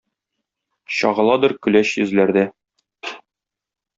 Чагыладыр 0.99 1.53
көләч 1.67 1.93
йөзләрдә. 2.01 2.45